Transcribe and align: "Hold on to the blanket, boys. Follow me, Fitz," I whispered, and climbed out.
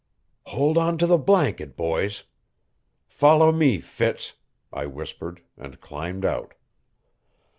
"Hold 0.47 0.79
on 0.79 0.97
to 0.97 1.05
the 1.05 1.19
blanket, 1.19 1.77
boys. 1.77 2.23
Follow 3.07 3.51
me, 3.51 3.77
Fitz," 3.79 4.33
I 4.73 4.87
whispered, 4.87 5.43
and 5.55 5.79
climbed 5.79 6.25
out. 6.25 6.55